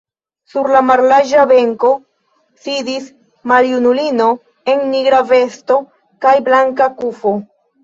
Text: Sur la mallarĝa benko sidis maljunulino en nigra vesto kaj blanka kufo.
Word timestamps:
Sur 0.51 0.69
la 0.75 0.79
mallarĝa 0.85 1.43
benko 1.51 1.91
sidis 2.63 3.05
maljunulino 3.53 4.31
en 4.75 4.83
nigra 4.97 5.23
vesto 5.35 5.81
kaj 6.27 6.35
blanka 6.51 6.91
kufo. 6.99 7.39